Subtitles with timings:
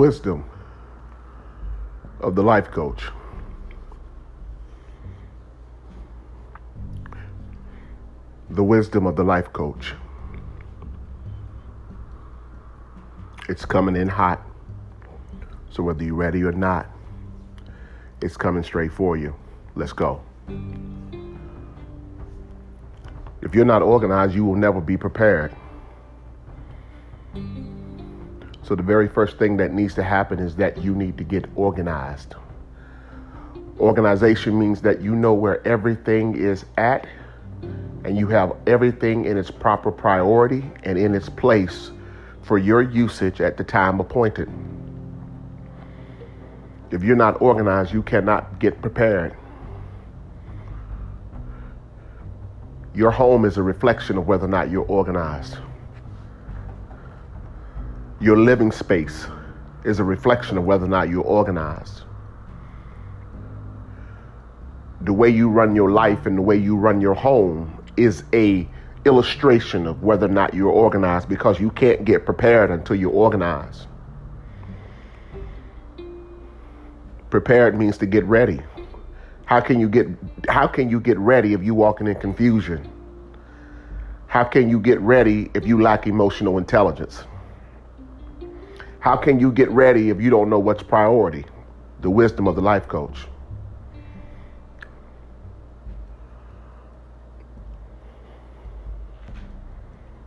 [0.00, 0.42] wisdom
[2.20, 3.02] of the life coach.
[8.48, 9.92] The wisdom of the life coach.
[13.50, 14.40] It's coming in hot.
[15.68, 16.86] So whether you're ready or not,
[18.22, 19.34] it's coming straight for you.
[19.74, 20.22] Let's go.
[23.42, 25.54] If you're not organized, you will never be prepared.
[28.70, 31.44] So, the very first thing that needs to happen is that you need to get
[31.56, 32.36] organized.
[33.80, 37.08] Organization means that you know where everything is at
[38.04, 41.90] and you have everything in its proper priority and in its place
[42.42, 44.48] for your usage at the time appointed.
[46.92, 49.36] If you're not organized, you cannot get prepared.
[52.94, 55.56] Your home is a reflection of whether or not you're organized.
[58.20, 59.26] Your living space
[59.82, 62.02] is a reflection of whether or not you're organized.
[65.00, 68.68] The way you run your life and the way you run your home is a
[69.06, 73.86] illustration of whether or not you're organized because you can't get prepared until you're organized.
[77.30, 78.60] Prepared means to get ready.
[79.46, 80.06] How can you get
[80.46, 82.86] how can you get ready if you walking in confusion?
[84.26, 87.24] How can you get ready if you lack emotional intelligence?
[89.00, 91.46] How can you get ready if you don't know what's priority?
[92.02, 93.26] The wisdom of the life coach.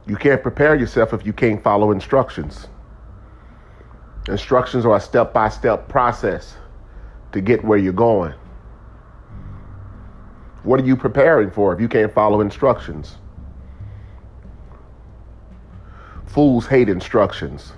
[0.07, 2.67] You can't prepare yourself if you can't follow instructions.
[4.27, 6.55] Instructions are a step by step process
[7.31, 8.33] to get where you're going.
[10.63, 13.17] What are you preparing for if you can't follow instructions?
[16.25, 17.73] Fools hate instructions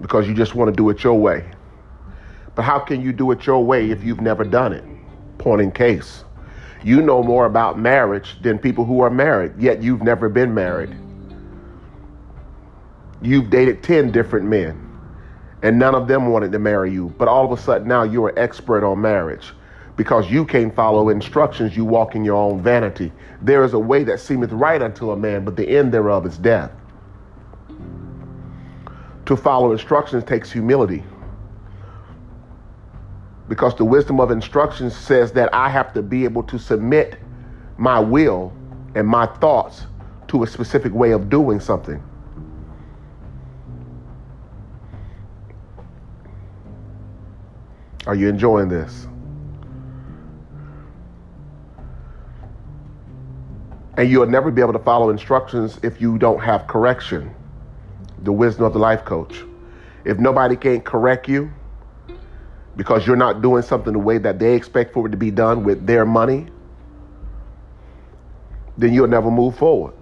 [0.00, 1.44] because you just want to do it your way.
[2.54, 4.84] But how can you do it your way if you've never done it?
[5.38, 6.24] Point in case.
[6.82, 10.96] You know more about marriage than people who are married, yet you've never been married.
[13.22, 14.88] You've dated 10 different men,
[15.62, 17.14] and none of them wanted to marry you.
[17.18, 19.52] But all of a sudden now you're an expert on marriage.
[19.96, 23.12] Because you can't follow instructions, you walk in your own vanity.
[23.42, 26.38] There is a way that seemeth right unto a man, but the end thereof is
[26.38, 26.72] death.
[29.30, 31.04] To follow instructions takes humility.
[33.48, 37.16] Because the wisdom of instructions says that I have to be able to submit
[37.78, 38.52] my will
[38.96, 39.86] and my thoughts
[40.26, 42.02] to a specific way of doing something.
[48.08, 49.06] Are you enjoying this?
[53.96, 57.32] And you'll never be able to follow instructions if you don't have correction
[58.22, 59.44] the wisdom of the life coach.
[60.04, 61.50] If nobody can't correct you
[62.76, 65.64] because you're not doing something the way that they expect for it to be done
[65.64, 66.46] with their money,
[68.78, 69.94] then you'll never move forward.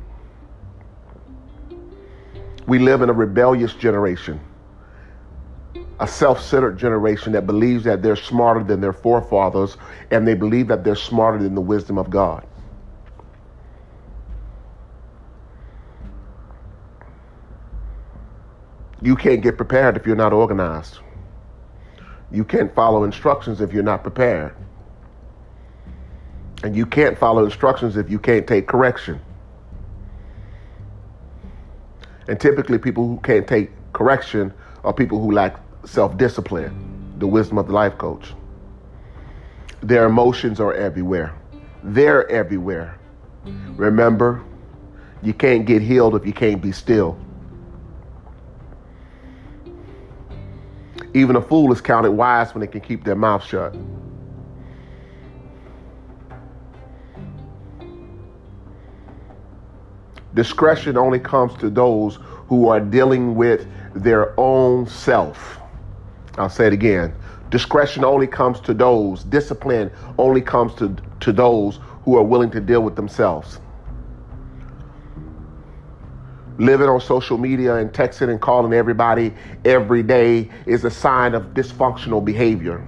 [2.67, 4.41] We live in a rebellious generation,
[6.01, 9.77] a self centered generation that believes that they're smarter than their forefathers
[10.11, 12.47] and they believe that they're smarter than the wisdom of God.
[19.01, 20.99] You can't get prepared if you're not organized.
[22.31, 24.55] You can't follow instructions if you're not prepared.
[26.65, 29.21] And you can't follow instructions if you can't take correction.
[32.27, 34.53] And typically, people who can't take correction
[34.85, 38.35] are people who lack self discipline, the wisdom of the life coach.
[39.81, 41.35] Their emotions are everywhere.
[41.85, 42.99] They're everywhere.
[43.77, 44.43] Remember,
[45.23, 47.17] you can't get healed if you can't be still.
[51.15, 53.75] Even a fool is counted wise when they can keep their mouth shut.
[60.35, 62.19] Discretion only comes to those
[62.49, 65.59] who are dealing with their own self.
[66.37, 67.15] I'll say it again.
[67.51, 72.61] Discretion only comes to those, discipline only comes to, to those who are willing to
[72.61, 73.59] deal with themselves
[76.59, 79.33] living on social media and texting and calling everybody
[79.65, 82.85] every day is a sign of dysfunctional behavior.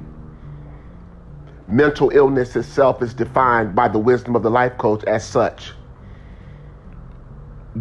[1.68, 5.72] Mental illness itself is defined by the wisdom of the life coach as such.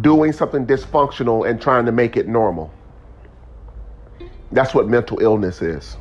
[0.00, 2.72] Doing something dysfunctional and trying to make it normal.
[4.52, 5.96] That's what mental illness is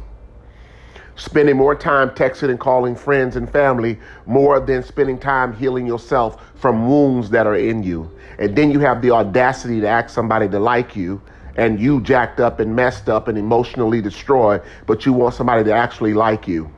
[1.20, 6.52] spending more time texting and calling friends and family more than spending time healing yourself
[6.56, 8.10] from wounds that are in you.
[8.40, 11.22] And then you have the audacity to ask somebody to like you
[11.58, 15.74] and you jacked up and messed up and emotionally destroyed, but you want somebody to
[15.74, 16.72] actually like you.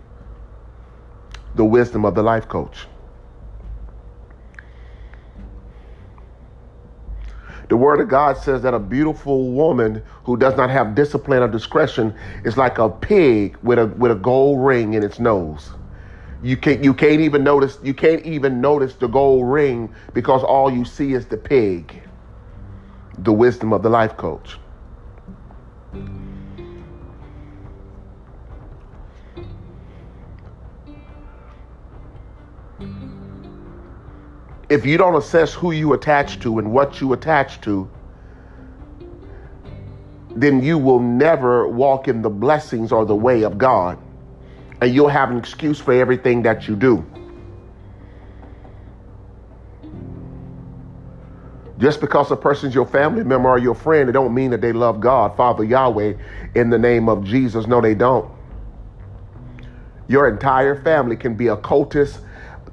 [1.53, 2.87] The wisdom of the life coach.
[7.71, 11.47] The word of God says that a beautiful woman who does not have discipline or
[11.47, 12.13] discretion
[12.43, 15.69] is like a pig with a with a gold ring in its nose.
[16.43, 20.69] You can't you can't even notice you can't even notice the gold ring because all
[20.69, 22.03] you see is the pig.
[23.19, 24.59] The wisdom of the life coach.
[34.71, 37.89] If you don't assess who you attach to and what you attach to,
[40.33, 43.99] then you will never walk in the blessings or the way of God.
[44.79, 47.05] And you'll have an excuse for everything that you do.
[51.77, 54.71] Just because a person's your family member or your friend, it don't mean that they
[54.71, 56.13] love God, Father Yahweh,
[56.55, 57.67] in the name of Jesus.
[57.67, 58.31] No, they don't.
[60.07, 62.21] Your entire family can be a cultist,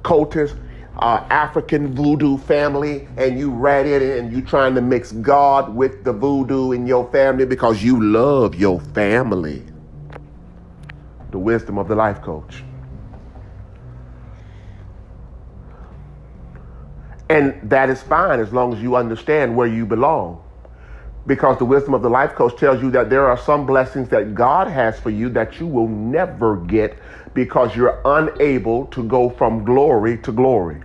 [0.01, 0.55] cultist,
[0.99, 6.03] uh, African voodoo family and you read it and you trying to mix God with
[6.03, 9.63] the voodoo in your family because you love your family.
[11.31, 12.63] The wisdom of the life coach.
[17.29, 20.43] And that is fine as long as you understand where you belong.
[21.27, 24.33] Because the wisdom of the life coach tells you that there are some blessings that
[24.33, 26.97] God has for you that you will never get
[27.33, 30.81] because you're unable to go from glory to glory.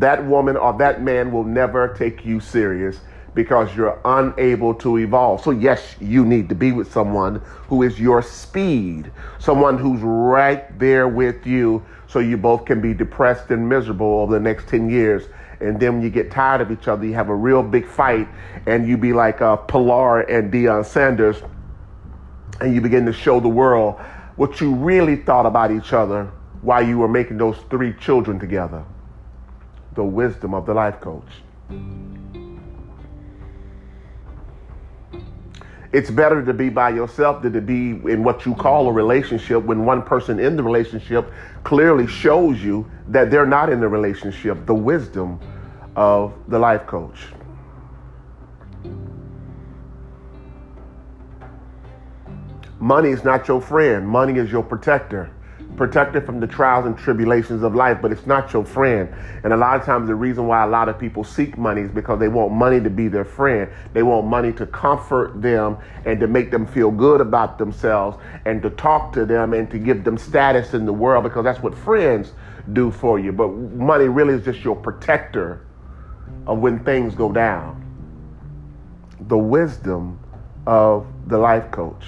[0.00, 3.00] That woman or that man will never take you serious
[3.36, 5.42] because you're unable to evolve.
[5.42, 7.36] So, yes, you need to be with someone
[7.68, 12.94] who is your speed, someone who's right there with you so you both can be
[12.94, 15.24] depressed and miserable over the next 10 years.
[15.60, 18.26] And then when you get tired of each other, you have a real big fight,
[18.66, 21.42] and you be like uh, Pilar and Deion Sanders,
[22.60, 24.00] and you begin to show the world
[24.36, 26.30] what you really thought about each other
[26.62, 28.84] while you were making those three children together
[29.96, 31.28] the wisdom of the life coach.
[35.92, 39.62] It's better to be by yourself than to be in what you call a relationship
[39.64, 41.32] when one person in the relationship
[41.64, 44.66] clearly shows you that they're not in the relationship.
[44.66, 45.40] The wisdom
[45.96, 47.28] of the life coach.
[52.78, 55.30] Money is not your friend, money is your protector
[55.76, 59.12] protect it from the trials and tribulations of life, but it's not your friend.
[59.44, 61.90] And a lot of times, the reason why a lot of people seek money is
[61.90, 63.70] because they want money to be their friend.
[63.92, 68.62] They want money to comfort them and to make them feel good about themselves and
[68.62, 71.74] to talk to them and to give them status in the world because that's what
[71.74, 72.32] friends
[72.72, 73.32] do for you.
[73.32, 75.66] But money really is just your protector
[76.46, 77.82] of when things go down.
[79.28, 80.18] The wisdom
[80.66, 82.04] of the life coach.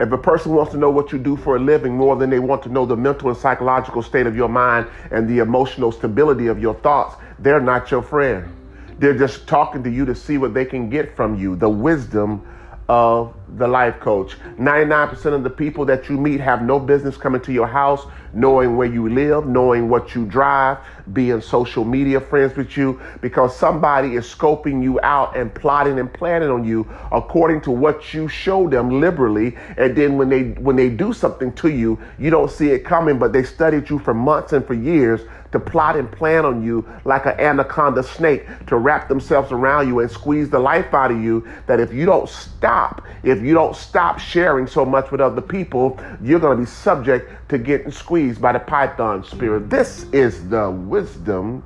[0.00, 2.38] If a person wants to know what you do for a living more than they
[2.38, 6.46] want to know the mental and psychological state of your mind and the emotional stability
[6.46, 8.54] of your thoughts, they're not your friend.
[8.98, 12.46] They're just talking to you to see what they can get from you, the wisdom
[12.88, 14.36] of the life coach.
[14.58, 18.76] 99% of the people that you meet have no business coming to your house, knowing
[18.76, 20.78] where you live, knowing what you drive,
[21.12, 26.12] being social media friends with you, because somebody is scoping you out and plotting and
[26.12, 29.56] planning on you according to what you show them liberally.
[29.76, 33.18] And then when they when they do something to you, you don't see it coming,
[33.18, 36.86] but they studied you for months and for years to plot and plan on you
[37.04, 41.18] like an anaconda snake to wrap themselves around you and squeeze the life out of
[41.18, 43.02] you that if you don't stop,
[43.38, 47.48] if you don't stop sharing so much with other people, you're going to be subject
[47.50, 49.70] to getting squeezed by the python spirit.
[49.70, 51.62] This is the wisdom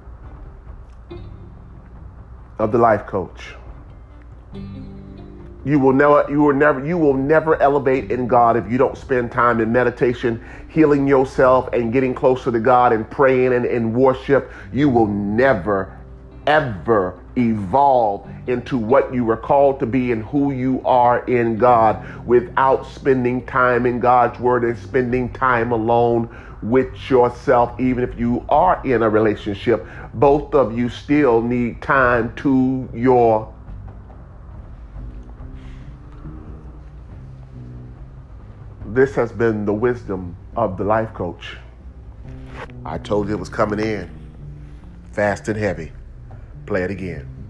[2.58, 3.54] of the life coach.
[5.64, 8.98] You will never, you will never, you will never elevate in God if you don't
[8.98, 13.94] spend time in meditation, healing yourself and getting closer to God and praying and in
[13.94, 14.50] worship.
[14.72, 15.96] You will never,
[16.46, 22.26] ever evolve into what you were called to be and who you are in God
[22.26, 26.28] without spending time in God's word and spending time alone
[26.62, 29.86] with yourself, even if you are in a relationship.
[30.14, 33.52] Both of you still need time to your
[38.92, 41.56] This has been the wisdom of the life coach.
[42.84, 44.10] I told you it was coming in
[45.12, 45.92] fast and heavy.
[46.66, 47.41] Play it again.